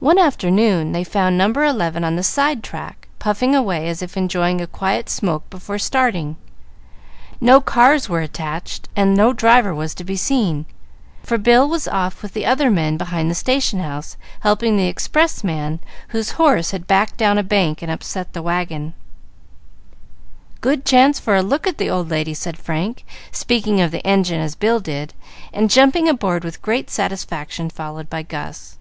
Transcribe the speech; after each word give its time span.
One 0.00 0.18
afternoon 0.18 0.90
they 0.92 1.04
found 1.04 1.38
No. 1.38 1.46
11 1.52 2.02
on 2.04 2.16
the 2.16 2.24
side 2.24 2.62
track, 2.64 3.06
puffing 3.20 3.54
away 3.54 3.88
as 3.88 4.02
if 4.02 4.16
enjoying 4.16 4.60
a 4.60 4.66
quiet 4.66 5.08
smoke 5.08 5.48
before 5.48 5.78
starting. 5.78 6.36
No 7.40 7.60
cars 7.60 8.06
were 8.08 8.20
attached, 8.20 8.88
and 8.96 9.16
no 9.16 9.32
driver 9.32 9.72
was 9.74 9.94
to 9.94 10.04
be 10.04 10.16
seen, 10.16 10.66
for 11.22 11.38
Bill 11.38 11.68
was 11.68 11.86
off 11.88 12.22
with 12.22 12.34
the 12.34 12.44
other 12.44 12.70
men 12.72 12.96
behind 12.98 13.30
the 13.30 13.36
station 13.36 13.78
house, 13.80 14.16
helping 14.40 14.76
the 14.76 14.88
expressman, 14.88 15.78
whose 16.08 16.32
horse 16.32 16.72
had 16.72 16.88
backed 16.88 17.16
down 17.16 17.38
a 17.38 17.42
bank 17.44 17.80
and 17.80 17.90
upset 17.90 18.32
the 18.32 18.42
wagon. 18.42 18.94
"Good 20.60 20.84
chance 20.84 21.20
for 21.20 21.36
a 21.36 21.40
look 21.42 21.68
at 21.68 21.78
the 21.78 21.88
old 21.88 22.10
lady," 22.10 22.34
said 22.34 22.58
Frank, 22.58 23.06
speaking 23.30 23.80
of 23.80 23.92
the 23.92 24.06
engine 24.06 24.40
as 24.40 24.56
Bill 24.56 24.80
did, 24.80 25.14
and 25.52 25.70
jumping 25.70 26.08
aboard 26.08 26.42
with 26.42 26.60
great 26.62 26.90
satisfaction, 26.90 27.70
followed 27.70 28.10
by 28.10 28.22
Gus. 28.22 28.76